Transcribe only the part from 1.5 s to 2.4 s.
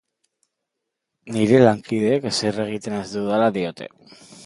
lankideek